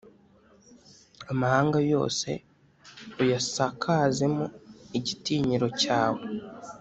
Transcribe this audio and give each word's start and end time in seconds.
amahanga 1.31 1.77
yose 1.91 2.29
uyasakazemo 3.21 4.45
igitinyiro 4.97 5.67
cyawe. 5.81 6.21